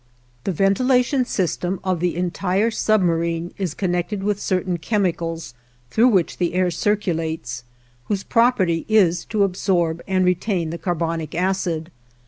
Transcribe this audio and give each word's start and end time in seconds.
The 0.45 0.51
ventilation 0.51 1.25
system 1.25 1.79
of 1.83 1.99
the 1.99 2.15
entire 2.15 2.71
submarine 2.71 3.53
is 3.59 3.75
connected 3.75 4.23
with 4.23 4.39
certain 4.41 4.79
chemicals, 4.79 5.53
through 5.91 6.07
which 6.07 6.37
the 6.39 6.55
air 6.55 6.71
circulates, 6.71 7.63
whose 8.05 8.23
property 8.23 8.83
is 8.89 9.25
to 9.25 9.43
absorb 9.43 10.01
and 10.07 10.25
retain 10.25 10.71
the 10.71 10.79
carbonic 10.79 11.35
acid. 11.35 11.91